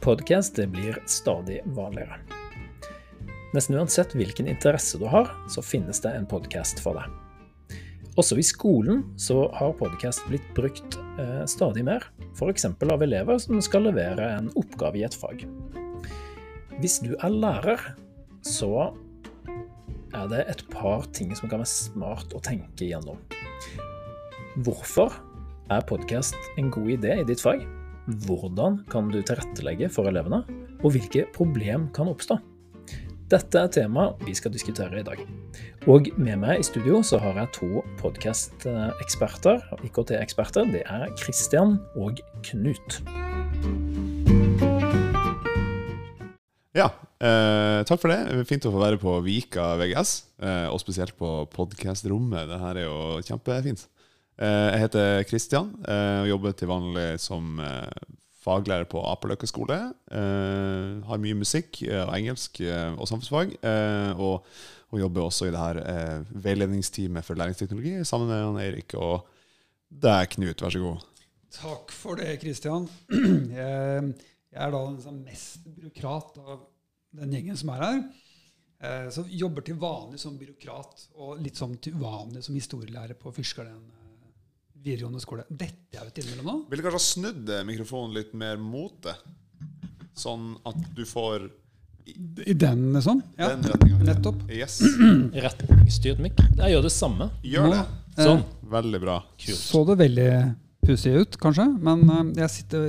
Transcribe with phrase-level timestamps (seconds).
[0.00, 2.16] Podcast blir stadig vanligere.
[3.52, 7.76] Nesten uansett hvilken interesse du har, så finnes det en podkast for deg.
[8.16, 12.64] Også i skolen så har podkast blitt brukt eh, stadig mer, f.eks.
[12.64, 15.44] av elever som skal levere en oppgave i et fag.
[16.80, 17.84] Hvis du er lærer,
[18.40, 18.94] så
[20.16, 23.20] er det et par ting som kan være smart å tenke igjennom.
[24.64, 25.12] Hvorfor
[25.68, 27.68] er podkast en god idé i ditt fag?
[28.08, 30.40] Hvordan kan du tilrettelegge for elevene?
[30.80, 32.38] Og hvilke problem kan oppstå?
[33.30, 35.20] Dette er temaet vi skal diskutere i dag.
[35.86, 40.72] Og med meg i studio så har jeg to podkast-eksperter, IKT-eksperter.
[40.72, 42.98] Det er Christian og Knut.
[46.74, 46.88] Ja,
[47.20, 48.48] eh, takk for det.
[48.48, 52.48] Fint å få være på Vika VGS, eh, og spesielt på podkastrommet.
[52.48, 53.86] Det her er jo kjempefint.
[54.40, 59.76] Eh, jeg heter Christian eh, og jobber til vanlig som eh, faglærer på Apeløkka skole.
[60.08, 63.52] Har mye musikk og engelsk og samfunnsfag.
[64.16, 64.46] Og,
[64.88, 69.28] og, jobber også i det her veiledningsteamet for læringsteknologi sammen med Eirik og
[69.92, 70.64] deg, Knut.
[70.64, 71.04] Vær så god.
[71.52, 72.88] Takk for det, Kristian.
[73.60, 74.08] Jeg,
[74.56, 76.64] er da den mest byråkrat av
[77.20, 78.04] den gjengen som er her.
[79.12, 83.99] Så jobber til vanlig som byråkrat, og litt som til vanlig som historielærer på Fyrskaren
[84.84, 85.44] videregående skole.
[85.48, 86.56] Dette er jo innimellom nå.
[86.70, 89.16] Ville kanskje ha snudd mikrofonen litt mer mot det?
[90.16, 91.48] Sånn at du får
[92.08, 92.14] I,
[92.50, 93.22] i den, sånn?
[93.38, 93.52] Ja.
[93.54, 94.00] Den.
[94.06, 94.40] Nettopp.
[94.52, 94.80] Yes.
[95.46, 96.40] Retningsstyrt mikk.
[96.56, 97.30] Jeg gjør det samme.
[97.46, 97.84] Gjør det.
[98.16, 98.42] Eh, sånn.
[98.72, 99.20] Veldig bra.
[99.40, 99.60] Kult.
[99.60, 100.30] Så det veldig
[100.86, 102.88] pussig ut, kanskje, men jeg sitter,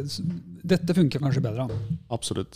[0.63, 1.67] dette funker kanskje bedre.
[2.13, 2.55] Absolutt.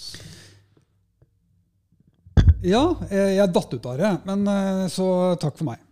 [2.65, 4.47] Ja, jeg, datt ut av det, men
[4.89, 5.07] så
[5.41, 5.83] takk for meg.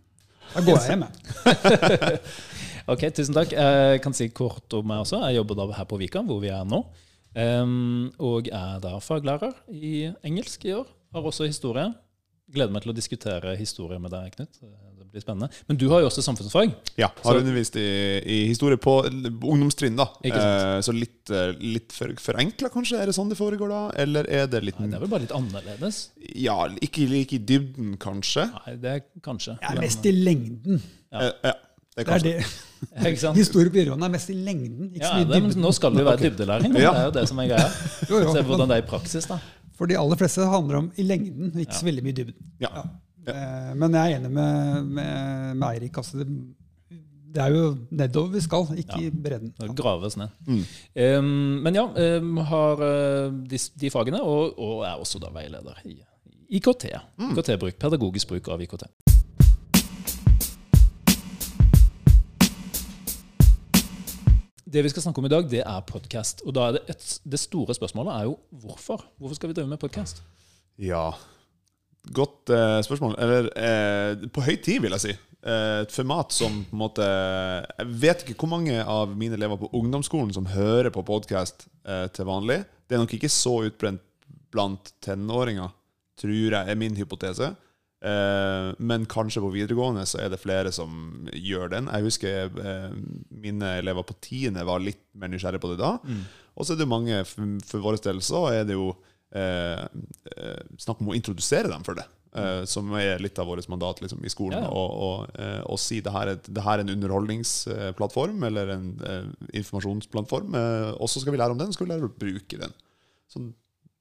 [0.54, 2.18] Da går jeg hjem, jeg.
[2.84, 3.54] Ok, tusen takk.
[3.56, 5.22] Jeg kan si kort om meg også.
[5.24, 6.82] Jeg jobber da her på Vika, hvor vi er nå.
[7.34, 10.90] Um, og er da faglærer i engelsk i år.
[11.16, 11.88] Har også historie.
[12.52, 14.60] Gleder meg til å diskutere historie med deg, Knut.
[14.60, 15.48] Det blir spennende.
[15.64, 16.76] Men du har jo også samfunnsfag.
[17.00, 17.88] Ja, har så, undervist i,
[18.20, 19.96] i, historie på ungdomstrinn.
[19.96, 20.10] da.
[20.28, 23.00] Eh, så litt, eh, litt for, forenkla, kanskje?
[23.00, 23.82] Er det sånn det foregår da?
[24.04, 26.08] Eller er det litt Nei, Det er vel bare litt annerledes?
[26.36, 28.50] Ja, ikke like i dybden, kanskje.
[28.58, 29.56] Nei, det er kanskje.
[29.64, 30.84] Er mest i lengden.
[31.08, 31.30] Ja.
[31.30, 31.60] Eh, ja.
[31.94, 32.32] Det er, det
[33.06, 33.38] er sant?
[33.38, 34.90] De store videregående er mest i lengden.
[34.98, 36.74] ja, det, men nå skal det jo være dybdelæring.
[36.74, 36.90] Ja.
[36.90, 37.68] Det er jo det som er greia.
[38.10, 39.28] Jo, jo, Se hvordan det er i praksis.
[39.30, 39.38] da.
[39.78, 41.78] For de aller fleste handler om i lengden, ikke ja.
[41.78, 42.52] så veldig mye dybden.
[42.62, 42.84] Ja.
[43.30, 45.96] Eh, men jeg er enig med, med, med Eirik.
[46.02, 46.26] Altså det,
[47.34, 49.54] det, er jo nedover vi skal, ikke i bredden.
[49.60, 50.34] Det graves ned.
[50.46, 50.62] Mm.
[50.98, 51.30] Um,
[51.64, 51.86] men ja,
[52.18, 55.98] um, har uh, de, de, fagene, og, og, er også da veileder i
[56.58, 56.90] IKT.
[57.18, 57.32] Mm.
[57.32, 58.86] IKT-bruk, Pedagogisk bruk av IKT.
[64.74, 66.40] Det vi skal snakke om i dag, det er podkast.
[66.48, 68.32] Og da er det, et, det store spørsmålet er jo
[68.64, 69.04] hvorfor.
[69.22, 70.18] Hvorfor skal vi drive med podkast?
[70.82, 71.12] Ja,
[72.10, 73.14] godt eh, spørsmål.
[73.22, 75.14] Eller eh, på høy tid, vil jeg si.
[75.46, 79.60] Eh, et format som på en måte Jeg vet ikke hvor mange av mine elever
[79.62, 82.64] på ungdomsskolen som hører på podkast eh, til vanlig.
[82.88, 84.02] Det er nok ikke så utbrent
[84.50, 85.70] blant tenåringer,
[86.18, 87.52] tror jeg, er min hypotese.
[88.04, 91.88] Eh, men kanskje på videregående så er det flere som gjør den.
[91.88, 92.96] Jeg husker eh,
[93.32, 95.94] mine elever på tiende var litt mer nysgjerrige på det da.
[96.04, 96.20] Mm.
[96.54, 98.90] Og så er det mange, for, vår del så er det jo
[99.32, 99.86] eh,
[100.36, 102.06] eh, snakk om å introdusere dem for det.
[102.34, 104.60] Eh, som er litt av vårt mandat liksom, i skolen.
[104.66, 104.68] Ja.
[104.74, 108.88] Og, og, eh, og, si det her, er, det her er en underholdningsplattform eller en
[109.54, 110.58] informasjonsplattform.
[110.98, 112.80] og så skal vi lære om den, og så skal vi lære å bruke den.
[113.32, 113.54] Sånn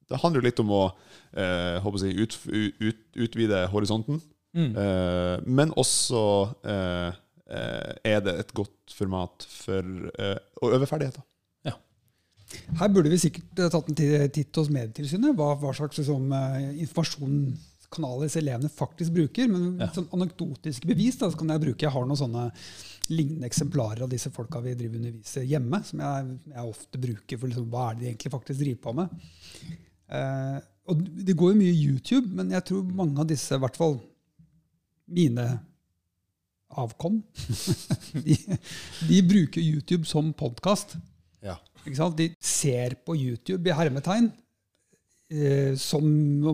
[0.10, 2.38] det handler jo litt om å eh, jeg, ut,
[2.80, 4.22] ut, utvide horisonten.
[4.54, 4.72] Mm.
[4.78, 6.24] Eh, men også
[6.70, 7.20] eh,
[7.50, 11.26] eh, er det et godt format for eh, å øve ferdigheter.
[11.66, 11.76] Ja.
[12.82, 15.34] Her burde vi sikkert tatt en titt hos Medietilsynet.
[15.38, 16.30] Hva, hva slags liksom,
[16.86, 19.50] informasjonskanaler elevene faktisk bruker.
[19.50, 19.90] Men ja.
[19.96, 21.88] sånn anekdotiske bevis da, så kan jeg bruke.
[21.88, 22.50] Jeg har noen sånne
[23.12, 27.50] lignende eksemplarer av disse folka vi driver underviser hjemme, som jeg, jeg ofte bruker for
[27.50, 29.26] liksom, hva er det de egentlig faktisk driver på med.
[30.14, 30.58] Eh,
[30.92, 33.98] og det går jo mye YouTube, men jeg tror mange av disse, i hvert fall
[35.14, 35.48] mine
[36.74, 37.20] avkom,
[38.26, 38.38] de,
[39.08, 40.98] de, bruker YouTube som podkast.
[41.44, 41.58] Ja.
[42.18, 44.30] De ser på YouTube i hermetegn
[45.30, 46.08] eh, som,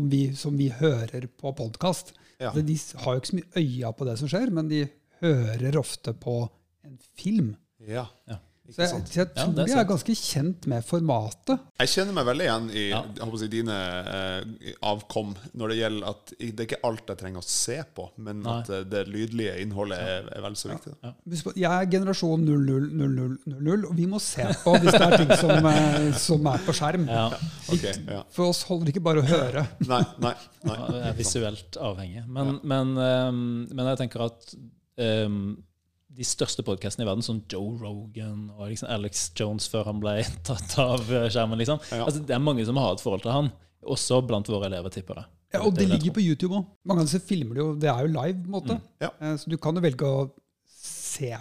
[0.09, 2.13] vi, som, vi, hører på podkast.
[2.39, 2.51] Ja.
[2.51, 4.83] Altså, de har jo ikke så mye øya på det som skjer, men de
[5.23, 6.41] hører ofte på
[6.87, 7.53] en film.
[7.85, 8.07] Ja.
[8.29, 8.39] ja.
[8.69, 11.63] Så jeg, så jeg tror ja, er de er ganske kjent med formatet.
[11.81, 13.01] Jeg kjenner meg veldig igjen i Ja.
[13.19, 13.77] jeg dine
[14.13, 18.05] eh, avkom når det gjelder at det er ikke alt jeg trenger å se på,
[18.17, 18.55] men Nei.
[18.59, 20.93] at eh, det lydlige innholdet er, er vel så viktig.
[21.03, 21.13] Ja.
[21.55, 26.09] Jeg er generasjon 000000, og vi må se på hvis det er ting som, eh,
[26.19, 27.07] som er på skjerm.
[27.09, 27.29] Ja,
[27.69, 28.23] Ok, ja.
[28.33, 29.65] For oss holder det ikke bare å høre.
[29.91, 30.33] Nei, nei,
[30.65, 30.75] nei.
[30.77, 32.23] ja, det er visuelt avhengig.
[32.27, 34.53] Men, men, um, men jeg tenker at
[35.01, 35.43] ehm,
[36.09, 40.15] de største podkastene i verden, som Joe Rogan og liksom Alex Jones før han ble
[40.47, 41.79] tatt av eh, skjermen liksom.
[41.93, 42.05] Ja.
[42.07, 43.51] altså, Det er mange som har et forhold til han,
[43.85, 45.29] også blant våre elever, tipper jeg.
[45.53, 46.65] Ja, og Det det ligger på YouTube òg.
[46.85, 48.41] Mange av disse filmer de jo, det er jo live.
[48.41, 48.79] på en måte.
[49.01, 49.09] Ja.
[49.21, 50.27] Eh, Så du kan jo velge å
[50.69, 51.31] se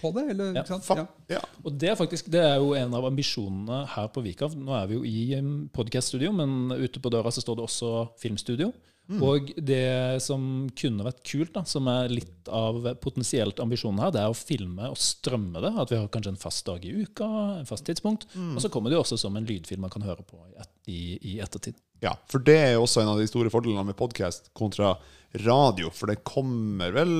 [0.00, 0.24] på det.
[0.32, 0.84] Eller, Ja, ikke sant?
[0.86, 1.06] Fa Ja.
[1.36, 1.40] ja.
[1.64, 4.54] Og det er faktisk det er jo en av ambisjonene her på Vikav.
[4.56, 7.92] Nå er vi jo i podkaststudio, men ute på døra så står det også
[8.22, 8.72] filmstudio.
[9.18, 14.22] Og det som kunne vært kult, da, som er litt av potensielt ambisjonen her, det
[14.22, 15.72] er å filme og strømme det.
[15.82, 17.26] At vi har kanskje en fast dag i uka,
[17.58, 18.28] en fast tidspunkt.
[18.54, 20.70] Og så kommer det jo også som en lydfilm man kan høre på i, et,
[20.90, 21.00] i,
[21.34, 21.78] i ettertid.
[22.00, 24.94] Ja, for det er jo også en av de store fordelene med podkast kontra
[25.44, 25.90] radio.
[25.94, 27.10] For det kommer vel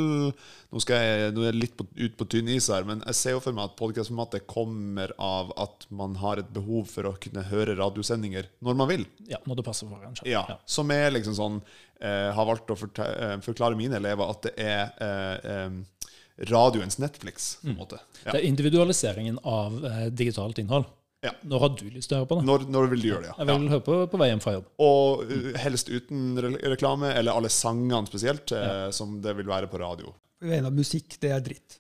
[0.71, 3.19] Nå, skal jeg, nå er jeg litt på, ut på tynn is her, men jeg
[3.19, 7.15] ser jo for meg at podkastformatet kommer av at man har et behov for å
[7.23, 9.07] kunne høre radiosendinger når man vil.
[9.31, 10.29] Ja, når det passer for kanskje.
[10.31, 11.59] Ja, Som er liksom sånn
[12.01, 16.07] eh, Har valgt å eh, forklare mine elever at det er eh, eh,
[16.51, 17.57] radioens Netflix.
[17.61, 18.01] på en måte.
[18.25, 18.33] Ja.
[18.33, 20.89] Det er individualiseringen av eh, digitalt innhold.
[21.23, 21.35] Ja.
[21.45, 22.45] Når har du lyst til å høre på det?
[22.49, 23.33] Når, når vil du gjøre det?
[23.33, 23.35] ja.
[23.43, 23.57] Jeg Ja.
[23.59, 24.71] vil høre på på vei hjem fra jobb.
[24.81, 29.69] Og uh, helst uten re reklame, eller alle sangene spesielt, eh, som det vil være
[29.69, 30.15] på radio.
[30.41, 31.77] Er enige om musikk, det er dritt.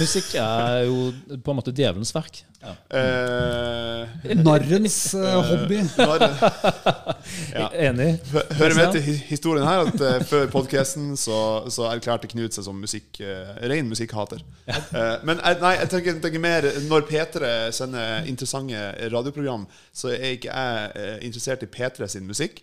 [0.00, 1.10] Musikk er jo
[1.42, 2.42] på en måte djevelens verk.
[2.62, 2.72] Ja.
[2.94, 5.80] Eh, Narrens eh, hobby.
[5.96, 6.26] når,
[7.54, 7.68] Ja.
[7.88, 8.18] Enig.
[8.58, 11.36] hører med til historien her at uh, før podcasten så,
[11.72, 14.42] så erklærte Knut seg som musikk, uh, ren musikkhater.
[14.68, 18.82] Eh, men jeg, nei, jeg tenker, tenker mer Når P3 sender interessante
[19.12, 22.62] radioprogram, så er ikke jeg eh, interessert i P3 sin musikk.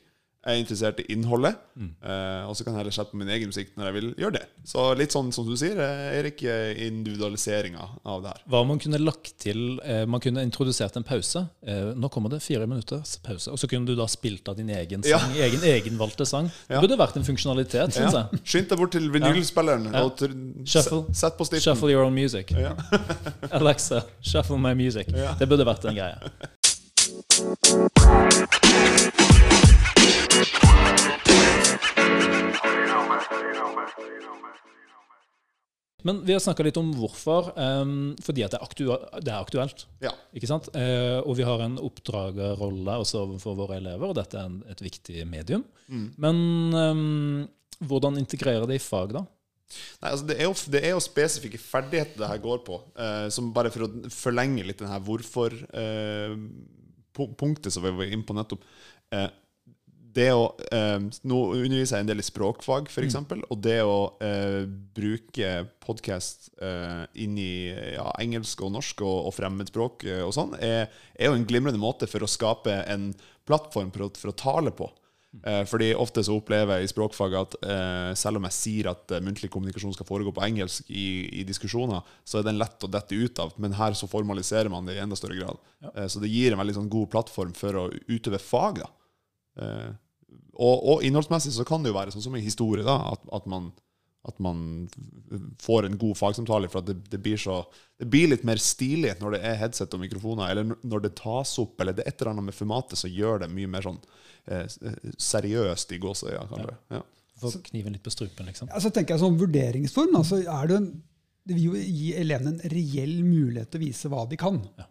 [0.49, 3.51] Jeg er interessert i innholdet, eh, og så kan jeg heller sette på min egen
[3.51, 4.41] musikk når jeg vil gjøre det.
[4.65, 8.41] Så litt sånn som du sier, eh, Erik, eh, individualiseringa av det her.
[8.49, 11.43] Hva man kunne lagt til eh, Man kunne introdusert en pause.
[11.61, 13.51] Eh, nå kommer det fire minutters pause.
[13.53, 15.19] Og så kunne du da spilt av din egen Ja.
[15.19, 15.35] sang.
[15.37, 16.49] Egen egenvalgte sang.
[16.69, 16.79] Ja.
[16.81, 18.27] Det burde vært en funksjonalitet, syns Ja.
[18.31, 18.41] jeg.
[18.43, 20.03] Skynd deg bort til vinylspilleren Ja.
[20.03, 20.17] og
[20.65, 21.05] Shuffle.
[21.13, 21.61] sett på stitten.
[21.61, 22.49] Shuffle your own music.
[22.51, 22.73] Ja.
[23.51, 25.07] Alexa, shuffle my music.
[25.13, 25.35] Ja.
[25.37, 26.17] Det burde vært en greie.
[36.03, 37.59] Men vi har snakka litt om hvorfor.
[37.59, 39.87] Um, fordi at det er, aktua det er aktuelt.
[40.03, 40.11] Ja.
[40.35, 40.65] Ikke sant?
[40.73, 44.81] Uh, og vi har en oppdragerrolle også for våre elever, og dette er en, et
[44.83, 45.63] viktig medium.
[45.89, 46.35] Men
[46.73, 47.47] um,
[47.83, 49.23] hvordan integrere det i fag, da?
[50.01, 52.75] Nei, altså det, er jo, det er jo spesifikke ferdigheter det her går på.
[52.97, 58.37] Uh, som bare for å forlenge litt den her hvorfor-punktet som vi var inne på
[58.37, 58.61] nettopp.
[59.13, 59.29] Eh,
[60.15, 60.97] det å, eh,
[61.29, 63.03] nå underviser jeg en del i språkfag, f.eks.
[63.09, 65.51] eksempel Og det å eh, bruke
[65.83, 70.87] podkast eh, inn i ja, engelsk og norsk og, og fremmedspråk eh, og sånn, er,
[71.13, 73.11] er jo en glimrende måte for å skape en
[73.49, 74.89] plattform for å, for å tale på.
[75.45, 79.13] Eh, fordi ofte så opplever jeg i språkfaget at eh, selv om jeg sier at
[79.13, 82.89] eh, muntlig kommunikasjon skal foregå på engelsk i, i diskusjoner, så er den lett å
[82.89, 83.53] dette ut av.
[83.61, 85.61] Men her så formaliserer man det i enda større grad.
[85.93, 88.81] Eh, så det gir en veldig sånn god plattform for å utøve fag.
[88.81, 88.89] da.
[89.59, 89.91] Eh,
[90.59, 93.45] og, og innholdsmessig så kan det jo være sånn som i historie, da, at, at,
[93.49, 93.69] man,
[94.27, 94.89] at man
[95.63, 96.71] får en god fagsamtale.
[96.71, 97.61] For at det, det, blir så,
[97.99, 101.55] det blir litt mer stilig når det er headset og mikrofoner, eller når det tas
[101.63, 104.01] opp, eller det er et eller annet med formatet som gjør det mye mer sånn
[104.51, 104.65] eh,
[105.31, 106.75] seriøst i gåseøya, kanskje.
[106.97, 107.05] Ja.
[107.39, 108.67] Få kniven litt på strupen, liksom.
[108.67, 110.89] Ja, så tenker jeg sånn vurderingsform, Altså, er det, en,
[111.47, 114.59] det vil jo gi elevene en reell mulighet til å vise hva de kan.
[114.75, 114.89] Ja.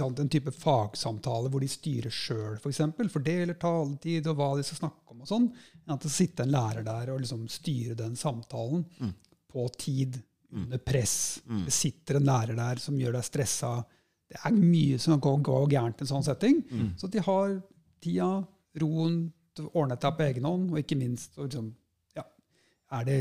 [0.00, 2.82] En type fagsamtale hvor de styrer sjøl, f.eks.
[2.96, 5.22] For fordeler taletid og hva de skal snakke om.
[5.22, 5.46] og sånn,
[5.84, 8.84] enn At det sitter en lærer der og liksom styrer den samtalen
[9.52, 10.18] på tid,
[10.56, 11.40] under press.
[11.66, 13.72] Det sitter en lærer der som gjør deg stressa.
[14.28, 16.62] Det er mye som kan gå, gærent i en sånn setting.
[16.96, 17.56] Så at de har
[18.02, 18.30] tida,
[18.80, 21.70] roen, til å ordne dette på egen hånd, og ikke minst og liksom,
[22.16, 22.24] ja,
[22.92, 23.18] er det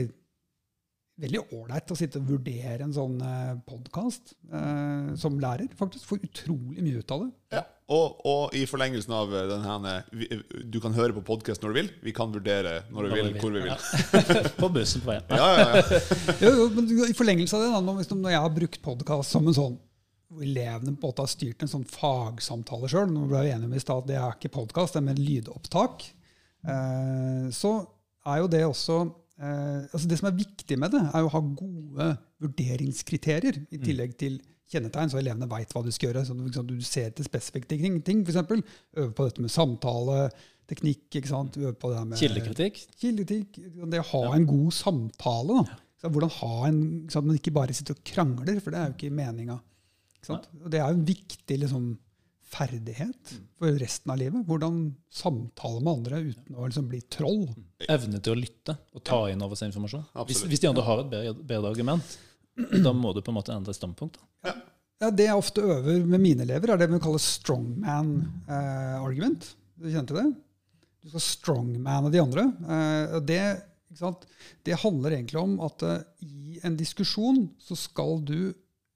[1.21, 5.69] veldig ålreit å sitte og vurdere en sånn eh, podkast eh, som lærer.
[5.79, 7.31] Faktisk får utrolig mye ut av det.
[7.55, 7.63] Ja.
[7.95, 11.71] Og, og i forlengelsen av eh, den her eh, Du kan høre på podkast når
[11.71, 11.89] du vil.
[12.03, 13.71] Vi kan vurdere når du vil, hvor vi vil.
[13.71, 14.43] Ja.
[14.61, 15.27] på bussen på veien.
[15.31, 16.53] Ja, ja, ja.
[17.11, 19.81] I forlengelse av det, da, når jeg har brukt podkast som en sånn
[20.35, 23.69] hvor elevene på en måte har styrt en sånn fagsamtale sjøl, nå ble vi enige
[23.69, 26.07] om i stad at det er ikke podkast, det er mer lydopptak,
[26.65, 27.75] eh, så
[28.25, 28.97] er jo det også
[29.39, 32.09] eh, altså Det som er viktig med det, er jo å ha gode
[32.43, 34.39] vurderingskriterier, i tillegg til
[34.71, 36.25] kjennetegn, så elevene veit hva de skal gjøre.
[36.27, 38.41] Så liksom, du ser til spesifikke ting, ting f.eks.
[38.97, 40.29] Øve på dette med samtale,
[40.69, 41.07] teknikk.
[41.11, 41.57] ikke sant?
[41.61, 42.81] Øve på det her med Kildekritikk.
[43.01, 43.59] Kildekritikk.
[43.93, 45.61] Det å ha en god samtale.
[45.61, 45.79] da.
[46.01, 48.89] Så hvordan ha en, så at man ikke bare sitter og krangler, for det er
[48.89, 49.59] jo ikke meninga.
[50.17, 50.49] Ikke sant?
[50.63, 51.87] Og det er jo en viktig liksom,
[52.45, 54.45] ferdighet for resten av livet.
[54.47, 54.79] Hvordan
[55.13, 57.47] samtale med andre uten å liksom, bli troll.
[57.89, 60.05] Evne til å lytte og ta inn over seg informasjon.
[60.29, 62.15] Hvis, hvis de andre har et bedre, bedre argument,
[62.85, 64.21] da må du på en måte endre standpunkt.
[64.21, 64.55] da.
[65.03, 68.11] Ja, Det jeg ofte øver med mine elever, er det vi kaller strongman
[68.47, 69.51] eh, argument.
[69.75, 70.27] Du kjente det?
[71.03, 72.45] Du skal strongmane de andre.
[72.63, 73.41] Eh, det,
[73.91, 74.23] ikke sant?
[74.65, 78.53] det handler egentlig om at eh, i en diskusjon så skal du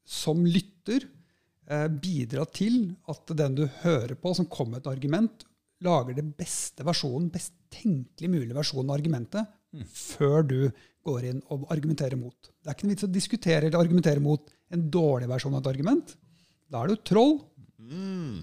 [0.10, 1.03] som lytter
[2.01, 5.45] bidra til at den du hører på, som kommer med et argument,
[5.85, 10.57] lager det beste versjonen, best tenkelig mulig versjonen av argumentet før du
[11.05, 12.35] går inn og argumenterer mot.
[12.49, 15.71] Det er ikke noe vits å diskutere eller argumentere mot en dårlig versjon av et
[15.71, 16.15] argument.
[16.69, 17.38] Da er du troll.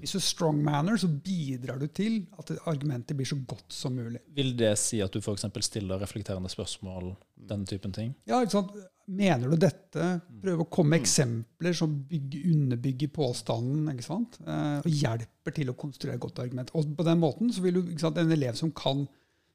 [0.00, 3.94] Hvis du er strong manner, så bidrar du til at argumentet blir så godt som
[3.94, 4.22] mulig.
[4.34, 5.44] Vil det si at du f.eks.
[5.66, 7.12] stiller reflekterende spørsmål,
[7.50, 8.14] den typen ting?
[8.26, 8.72] Ja, ikke sant?
[9.06, 10.06] Mener du dette?
[10.42, 13.84] Prøve å komme med eksempler som bygger, underbygger påstanden.
[13.92, 14.40] ikke sant?
[14.42, 16.72] Eh, og hjelper til å konstruere et godt argument.
[16.74, 19.06] Og på den måten så vil du, ikke sant, En elev som kan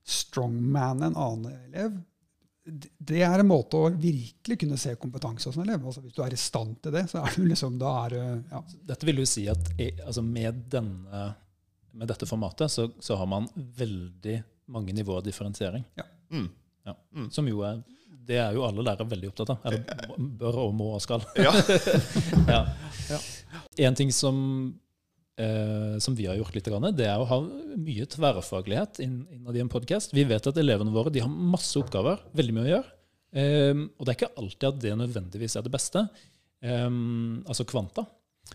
[0.07, 1.99] strongman en annen elev,
[2.63, 5.83] det er en måte å virkelig kunne se kompetanse hos en elev.
[5.83, 8.61] Altså Hvis du er i stand til det, så er du liksom, da er ja.
[8.93, 9.71] Dette vil jo si at
[10.05, 11.23] altså med, denne,
[11.91, 14.37] med dette formatet så, så har man veldig
[14.71, 15.83] mange nivåer av differensiering.
[16.31, 16.47] Mm.
[16.85, 16.95] Ja.
[17.33, 19.65] Som jo er Det er jo alle lærere veldig opptatt av.
[19.67, 21.23] Eller bør og må og skal.
[21.41, 22.61] Ja.
[23.09, 23.19] ja.
[23.87, 24.37] En ting som,
[25.39, 29.71] eh, som vi har gjort litt, det er å ha mye tverrfaglighet innad i en
[29.71, 30.15] podkast.
[30.15, 32.95] Vi vet at elevene våre de har masse oppgaver, veldig mye å gjøre.
[33.31, 36.05] Eh, og det er ikke alltid at det nødvendigvis er det beste.
[36.61, 38.05] Eh, altså kvanta.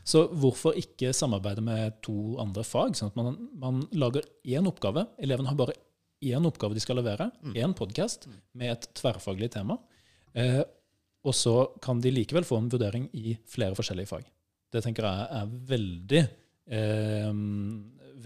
[0.05, 5.07] Så hvorfor ikke samarbeide med to andre fag, sånn at man, man lager én oppgave?
[5.23, 5.77] Elevene har bare
[6.33, 9.79] én oppgave de skal levere, én podkast med et tverrfaglig tema.
[10.37, 10.63] Eh,
[11.27, 14.27] og så kan de likevel få en vurdering i flere forskjellige fag.
[14.73, 16.23] Det tenker jeg er veldig,
[16.71, 17.33] eh,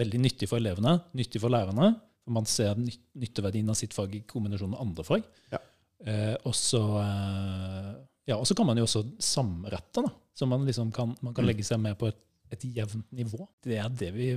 [0.01, 1.95] veldig nyttig for elevene, nyttig for lærerne.
[2.25, 5.25] For man ser nyt nytteverdien av sitt fag i kombinasjon med andre fag.
[5.53, 5.61] Ja.
[6.05, 7.95] Eh, og så eh,
[8.29, 10.13] ja, kan man jo også samrette, da.
[10.35, 12.21] Så man liksom kan, man kan legge seg med på et,
[12.53, 13.49] et jevnt nivå.
[13.65, 14.31] Det er det vi,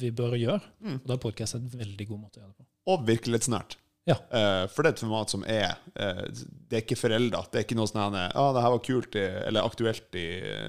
[0.00, 0.62] vi bør gjøre.
[0.96, 2.70] Og da er podkast en veldig god måte å gjøre det på.
[2.86, 3.76] Og virkelighetsnært.
[4.06, 4.20] Ja.
[4.30, 7.42] Uh, for det er et format som er uh, Det er ikke forelda.
[7.50, 10.26] Det er ikke noe sånn at ah, det her var kult i, eller aktuelt i,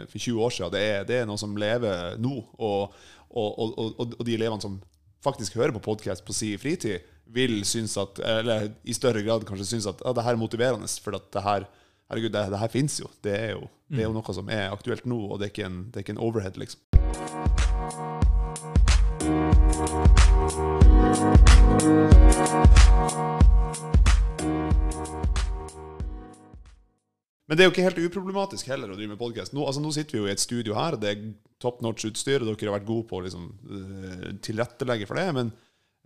[0.09, 0.73] for 20 år siden.
[0.73, 2.33] Det er, det er noe som lever nå.
[2.57, 2.95] Og,
[3.29, 4.79] og, og, og, de elevene som
[5.25, 9.67] faktisk hører på podkast på si fritid, vil synes at, eller i større grad kanskje
[9.73, 10.89] synes at ah, det her er motiverende.
[11.03, 11.69] For at det her
[12.09, 13.11] herregud, det, det her fins jo.
[13.21, 13.69] Det er jo.
[13.91, 16.07] det er jo noe som er aktuelt nå, og det er ikke en, det er
[16.07, 17.56] ikke en overhead, liksom.
[27.47, 29.51] Men det er jo ikke helt uproblematisk heller å drive med podkast.
[29.55, 31.25] Nå, altså, nå sitter vi jo i et studio her, det er
[31.63, 35.27] top notch utstyr, og dere har vært gode på å liksom, eh, tilrettelegge for det.
[35.35, 35.51] Men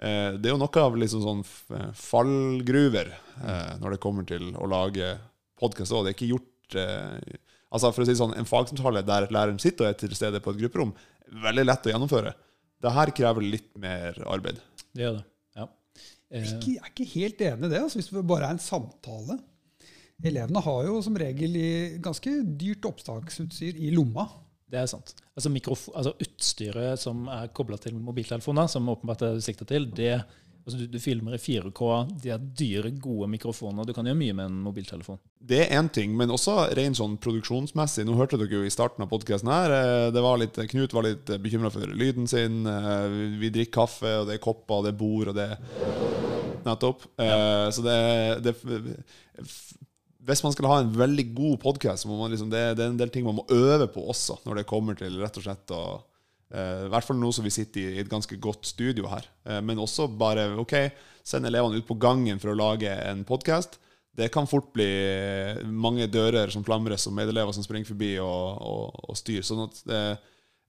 [0.02, 1.42] eh, det er jo noe av liksom sånn
[1.98, 5.16] fallgruver eh, når det kommer til å lage
[5.62, 6.06] podkast òg.
[6.06, 7.40] Det er ikke gjort eh,
[7.72, 10.52] Altså for å si sånn, En fagsamtale der læreren sitter og er til stede på
[10.52, 10.90] et grupperom,
[11.40, 12.34] veldig lett å gjennomføre.
[12.82, 14.60] Det her krever litt mer arbeid.
[14.92, 15.26] Det gjør det.
[15.60, 15.68] Ja.
[16.32, 18.64] Eh, ikke, jeg er ikke helt enig i det, altså, hvis det bare er en
[18.64, 19.40] samtale.
[20.22, 21.58] Elevene har jo som regel
[22.04, 24.28] ganske dyrt opptaksutstyr i lomma.
[24.72, 25.16] Det er sant.
[25.36, 25.52] Altså,
[25.92, 30.22] altså Utstyret som er kobla til mobiltelefoner, som åpenbart er sikta til, det,
[30.66, 31.90] altså du, du filmer i 4K,
[32.24, 33.86] de er dyre, gode mikrofoner.
[33.88, 35.20] Du kan gjøre mye med en mobiltelefon.
[35.42, 38.06] Det er én ting, men også rent sånn produksjonsmessig.
[38.06, 41.08] Nå hørte dere jo i starten av podkasten her eh, det var litt, Knut var
[41.08, 42.62] litt bekymra for lyden sin.
[42.70, 45.50] eh, Vi drikker kaffe, og det er kopper, og det er bord, og det
[46.62, 47.08] Nettopp.
[47.18, 47.72] Ja.
[47.74, 47.96] Så det,
[48.46, 48.54] det
[50.22, 53.00] Hvis man skal ha en veldig god podkast, må man liksom, det, det er en
[53.00, 55.82] del ting man må øve på også, når det kommer til rett og slett å
[55.96, 56.04] eh,
[56.52, 59.28] I hvert fall nå som vi sitter i et ganske godt studio her.
[59.48, 60.76] Eh, Men også bare ok,
[61.24, 63.78] send elevene ut på gangen for å lage en podkast.
[64.12, 64.90] Det kan fort bli
[65.72, 69.46] mange dører som flamres, og medelever som springer forbi og, og, og styr.
[69.48, 70.02] Sånn at det,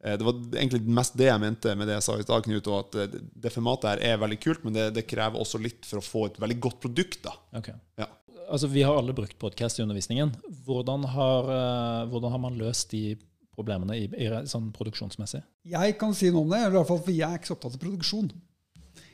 [0.05, 2.71] eh, det var egentlig mest det jeg mente med det jeg sa i stad, Knut.
[2.71, 5.99] Og at det, formatet her er veldig kult, men det, det krever også litt for
[5.99, 7.25] å få et veldig godt produkt.
[7.27, 7.35] da.
[7.59, 7.75] Okay.
[7.99, 8.07] Ja.
[8.53, 10.35] Altså, Vi har alle brukt podkast i undervisningen.
[10.67, 15.43] Hvordan har, eh, hvordan har man løst de problemene i, i, sånn produksjonsmessig?
[15.69, 17.77] Jeg kan si noe om det, i hvert fall for jeg er ikke så opptatt
[17.77, 18.31] av produksjon.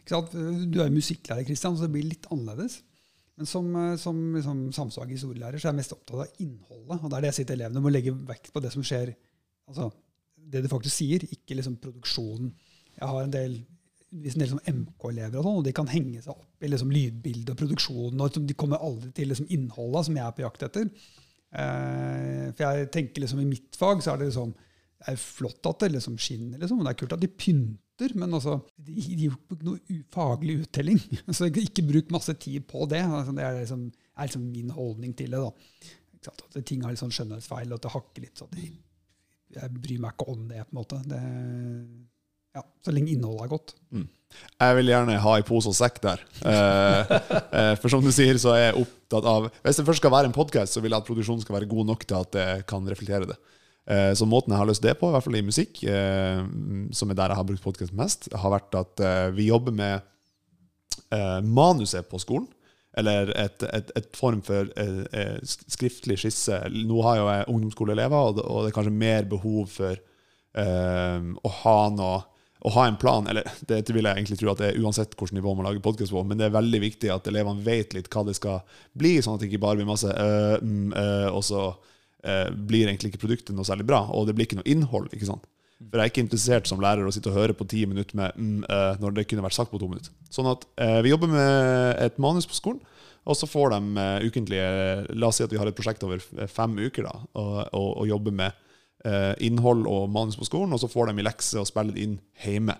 [0.08, 2.80] Du er musikklærer, Kristian, så det blir litt annerledes.
[3.38, 7.02] Men som, eh, som liksom, samsvag historielærer så er jeg mest opptatt av innholdet.
[7.02, 7.82] Og det er det jeg sier til elevene.
[7.84, 9.14] må legge vekt på det som skjer,
[9.68, 9.92] altså
[10.48, 12.50] det du faktisk sier, ikke liksom produksjonen.
[12.96, 13.54] Jeg har en del,
[14.10, 18.20] del MK-elever, og sånn, og de kan henge seg opp i liksom lydbildet og produksjonen.
[18.24, 20.90] og De kommer aldri til liksom innholdet som jeg er på jakt etter.
[21.48, 24.50] Eh, for jeg tenker liksom I mitt fag så er det liksom
[24.98, 28.34] det er flott at det liksom skinner, liksom, det er kult at de pynter, men
[28.34, 30.98] altså, de, gir jo ikke noe faglig uttelling.
[31.36, 33.04] Så ikke bruk masse tid på det.
[33.06, 35.44] Det er liksom, er liksom, min holdning til det.
[35.44, 36.32] da.
[36.34, 38.42] At ting har litt sånn skjønnhetsfeil, og at det hakker litt.
[38.42, 38.58] sånn.
[39.54, 41.00] Jeg bryr meg ikke om det, på en måte.
[41.06, 41.22] Det,
[42.58, 43.76] ja, så lenge innholdet er godt.
[43.94, 44.08] Mm.
[44.58, 46.22] Jeg vil gjerne ha i pose og sekk der.
[46.42, 47.12] Eh,
[47.58, 50.30] eh, for som du sier, så er jeg opptatt av Hvis det først skal være
[50.30, 52.90] en podkast, så vil jeg at produksjonen skal være god nok til at det kan
[52.90, 53.38] reflektere det.
[53.88, 57.18] Eh, så måten jeg har løst det på, i hvert fall i musikk, som er
[57.18, 59.04] der jeg har brukt podkast mest, har vært at
[59.36, 60.06] vi jobber med
[61.46, 62.48] manuset på skolen.
[62.98, 64.68] Eller et, et, et form for
[65.46, 66.56] skriftlig skisse.
[66.88, 70.02] Nå har jo jeg ungdomsskoleelever, og det, er kanskje mer behov for
[70.58, 72.18] å ha noe
[72.66, 75.38] å ha en plan eller det vil jeg egentlig tro at det er uansett hvilket
[75.38, 78.24] nivå man lager podkast på, men det er veldig viktig at elevene vet litt hva
[78.26, 78.64] det skal
[78.98, 83.12] bli, sånn at det ikke bare blir masse øh, øh, og så øh, blir egentlig
[83.12, 85.10] ikke produktet noe særlig bra, og det blir ikke noe innhold.
[85.12, 85.46] ikke sant?
[85.78, 88.34] For jeg er ikke interessert som lærer å sitte og høre på ti minutter med
[88.34, 88.64] mm,
[88.98, 90.10] når det kunne vært sagt på to minutter.
[90.34, 90.64] Sånn at
[91.04, 92.80] vi jobber med et manus på skolen,
[93.22, 94.66] og så får de ukentlige
[95.20, 96.18] La oss si at vi har et prosjekt over
[96.50, 98.67] fem uker da, og, og, og jobber med
[99.44, 102.16] innhold og manus på skolen, og så får de i lekse og spille det inn
[102.42, 102.74] hjemme.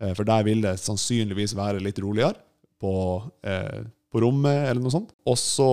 [0.00, 2.36] Eh, for der vil det sannsynligvis være litt roligere
[2.80, 2.94] på,
[3.42, 5.14] eh, på rommet eller noe sånt.
[5.26, 5.70] Og så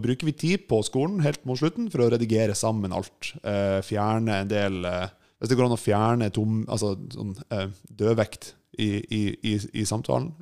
[0.00, 3.34] bruker vi tid på skolen helt mot slutten for å redigere sammen alt.
[3.42, 5.08] Eh, fjerne en del eh,
[5.38, 9.84] Hvis det går an å fjerne tom, altså, sånn, eh, dødvekt i, i, i, i
[9.86, 10.32] samtalen,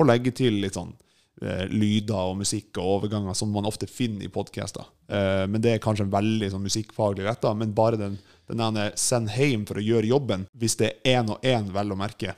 [0.00, 1.05] og legge til litt sånn Eh,
[1.42, 4.86] lyder og musikk og overganger som man ofte finner i podcaster.
[5.08, 7.52] Eh, men det er kanskje en veldig sånn, musikkfaglig retta.
[7.54, 11.44] Men bare den, den 'send hjem for å gjøre jobben', hvis det er én og
[11.44, 12.34] én, vel å merke,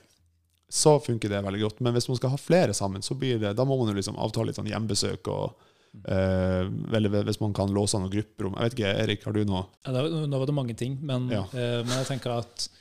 [0.69, 1.79] så funker det veldig godt.
[1.81, 4.19] Men hvis man skal ha flere sammen, så blir det, da må man jo liksom
[4.19, 5.27] avtale litt sånn hjembesøk.
[5.27, 8.53] og Uh, eller hvis man kan låse noen grupperom.
[8.53, 9.63] Jeg vet ikke, Erik, har du noe?
[9.87, 11.41] Ja, Nå var det mange ting, men, ja.
[11.49, 12.78] uh, men jeg tenker at eh,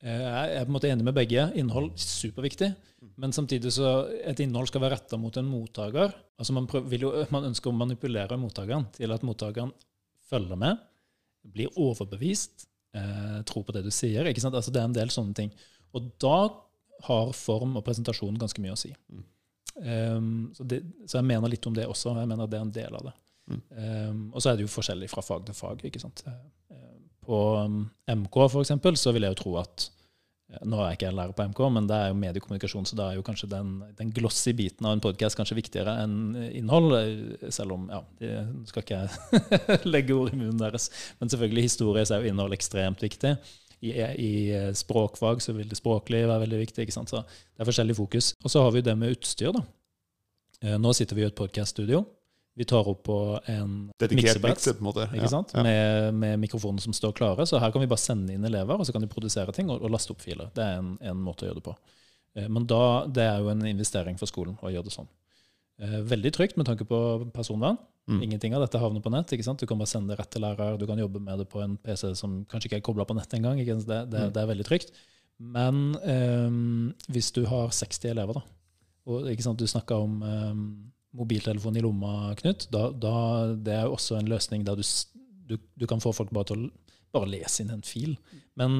[0.00, 1.42] jeg er på en måte enig med begge.
[1.60, 2.70] Innhold superviktig.
[3.20, 3.90] Men samtidig så
[4.28, 6.12] et innhold skal være retta mot en mottaker.
[6.40, 9.72] Altså man, prøver, jo, man, ønsker å manipulere mottakeren til at mottakeren
[10.30, 10.80] følger med,
[11.50, 14.28] blir overbevist, eh, tror på det du sier.
[14.28, 14.56] ikke sant?
[14.56, 15.52] Altså Det er en del sånne ting.
[15.96, 16.38] Og da
[17.08, 18.92] har form og presentasjon ganske mye å si.
[19.08, 19.24] Mm.
[19.80, 22.12] Um, så, det, så, jeg mener litt om det også.
[22.18, 23.14] Jeg mener det er en del av det.
[23.50, 23.60] Mm.
[23.72, 25.84] Um, og så er det jo forskjellig fra fag til fag.
[25.88, 26.22] ikke sant?
[26.28, 26.36] Uh,
[27.26, 29.90] på um, MK for eksempel, så vil jeg jo tro at
[30.66, 33.18] nå er jeg ikke lærer på MK, men det er jo mediekommunikasjon, så da er
[33.20, 36.96] jo kanskje den, den glossy biten av en podkast kanskje viktigere enn innhold.
[37.54, 38.32] Selv om ja, de
[38.66, 40.88] skal ikke jeg legge ord i munnen deres.
[41.20, 43.36] Men selvfølgelig historie så er jo innhold ekstremt viktig.
[43.80, 44.32] I, I,
[44.76, 46.82] språkfag så vil det språklige være veldig viktig.
[46.84, 47.14] ikke sant?
[47.14, 48.34] Så det er forskjellig fokus.
[48.42, 49.54] Og så har vi det med utstyr.
[49.54, 49.62] da.
[50.60, 52.02] Eh, nå sitter vi i et podkaststudio.
[52.60, 53.14] Vi tar opp på
[53.48, 53.70] en
[54.10, 55.62] miksebrett ja, ja.
[55.62, 57.46] med, med, mikrofoner som står klare.
[57.48, 59.78] Så her kan vi bare sende inn elever, og så kan de produsere ting og,
[59.80, 60.50] og laste opp filer.
[60.52, 61.72] Det er en, en, måte å gjøre det på.
[62.36, 65.08] Eh, men da, det er jo en investering for skolen å gjøre det sånn.
[65.80, 67.00] Eh, veldig trygt med tanke på
[67.32, 67.80] personvern.
[68.12, 68.20] Mm.
[68.28, 69.32] Ingenting av dette havner på nett.
[69.32, 69.64] ikke sant?
[69.64, 70.76] Du kan bare sende det rett til lærer.
[70.76, 73.40] Du kan jobbe med det på en PC som kanskje ikke er kobla på nett
[73.40, 73.64] engang.
[73.64, 74.36] Det, det, mm.
[74.36, 74.92] det er veldig trygt.
[75.40, 78.44] Men um, hvis du har 60 elever, da,
[79.08, 80.66] og du snakker om um,
[81.16, 83.14] mobiltelefon i lomma, Knut, da, da,
[83.54, 84.84] det er jo også en løsning der du,
[85.48, 88.14] du, du, kan få folk bare til å bare lese inn en fil.
[88.58, 88.76] Men,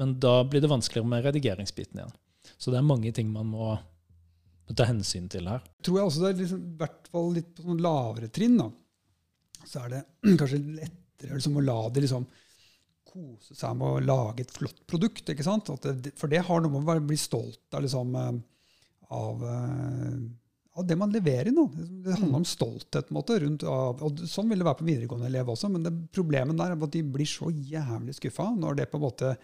[0.00, 2.18] men, da blir det vanskeligere med redigeringsbiten igjen.
[2.60, 3.72] Så det er mange ting man må
[4.76, 5.64] ta hensyn til her.
[5.82, 8.60] Tror jeg også det er liksom, i hvert fall litt på sånn lavere trinn.
[8.60, 8.68] da.
[9.64, 10.04] Så er det
[10.40, 12.28] kanskje lettere liksom, å la det liksom
[13.10, 15.32] kose seg med å lage et flott produkt.
[15.32, 15.72] ikke sant?
[15.82, 18.36] Det, for det har noe med å bli stolt av, liksom, eh,
[19.16, 20.20] av eh,
[20.80, 21.66] av det man leverer nå.
[21.76, 23.08] Det handler om stolthet.
[23.08, 25.94] på en måte, rundt, og Sånn vil det være på videregående elev også, men det
[26.14, 29.34] problemet der er at de blir så jævlig skuffa når det på en måte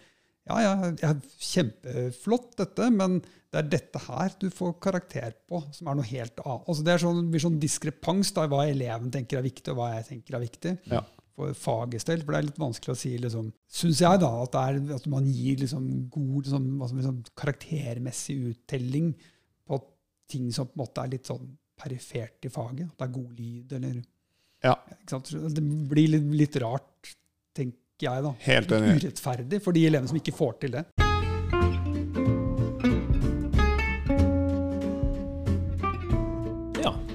[0.46, 1.08] Ja, ja, ja,
[1.42, 3.18] kjempeflott dette, men
[3.50, 6.66] det er dette her du får karakter på, som er noe helt annet.
[6.70, 9.92] Altså, det er sånn, blir sånn diskrepans i hva eleven tenker er viktig, og hva
[9.96, 10.74] jeg tenker er viktig.
[10.92, 11.02] Ja.
[11.36, 12.22] For fagets del.
[12.22, 13.48] For det er litt vanskelig å si, liksom,
[13.80, 19.10] syns jeg, da, at, er, at, man gir liksom, god liksom, liksom, karaktermessig uttelling
[20.30, 22.92] ting som på en måte er litt sånn perifert i faget.
[22.92, 23.96] At det er god lyd, eller
[24.64, 24.76] ja.
[25.06, 27.16] Det blir litt, litt, rart,
[27.54, 28.24] tenker jeg.
[28.24, 28.36] da.
[28.48, 28.96] Helt enig.
[29.00, 31.05] Urettferdig for de elevene som ikke får til det.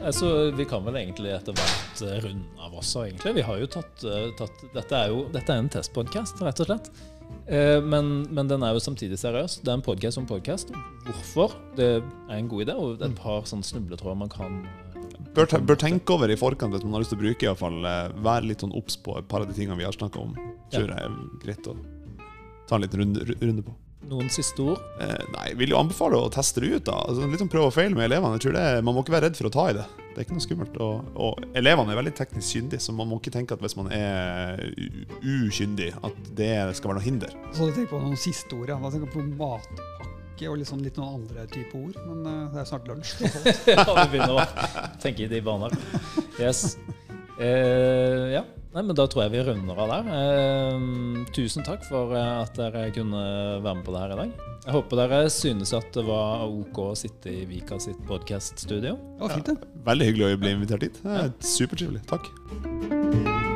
[0.05, 3.33] Altså, vi kan vel egentlig etter hvert eh, runde av også, egentlig.
[3.39, 6.69] Vi har jo tatt, eh, tatt Dette er jo dette er en testpodkast, rett og
[6.69, 6.91] slett.
[7.47, 9.59] Eh, Men, men den er jo samtidig seriøs.
[9.63, 10.73] Det er en podkast om podkast.
[11.07, 11.53] Hvorfor?
[11.77, 14.63] Det er en god idé, og det er et par sånne snubletråder man kan
[15.31, 17.47] Bør, te- bør tenke over i forkant hvis man har lyst til å bruke i
[17.47, 17.77] hvert fall,
[18.25, 20.33] Være litt sånn obs på et par av de tingene vi har snakka om.
[20.73, 21.13] Tror jeg er
[21.45, 21.75] greit å
[22.67, 23.71] ta en liten runde, runde på.
[24.09, 24.79] Noen siste ord?
[24.99, 26.85] Eh, nei, jeg vil jo anbefale å teste det ut.
[26.89, 28.39] da altså, Litt sånn prøve og feil med elevene.
[28.39, 29.85] Jeg tror det, Man må ikke være redd for å ta i det.
[30.11, 30.79] Det er ikke noe skummelt.
[30.83, 33.91] Og, og elevene er veldig teknisk kyndige, så man må ikke tenke at hvis man
[33.95, 34.63] er
[35.21, 37.35] ukyndig, at det skal være noe hinder.
[37.53, 38.73] Så du tenker på noen siste ord.
[38.73, 38.79] Ja.
[38.81, 41.99] Da tenker på matpakke og sånn, litt noen andre type ord.
[42.09, 43.13] Men uh, det er snart lunsj.
[43.69, 44.47] ja, vi begynner å
[45.03, 45.77] tenke i de baner.
[46.41, 46.73] Yes.
[47.37, 48.43] Uh, ja.
[48.71, 50.11] Nei, men Da tror jeg vi runder av der.
[50.15, 53.23] Eh, tusen takk for eh, at dere kunne
[53.63, 54.33] være med på det her i dag.
[54.61, 58.95] Jeg håper dere synes at det var OK å sitte i Vika sitt podkaststudio.
[59.19, 59.71] Ja, fint, det.
[59.91, 61.01] Veldig hyggelig å bli invitert hit.
[61.03, 62.05] Det er Supertrivelig.
[62.11, 63.49] Takk.